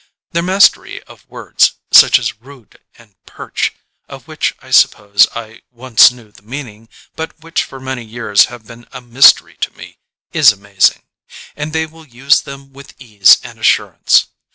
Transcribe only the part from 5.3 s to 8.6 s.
I once knew the meaning but which for many years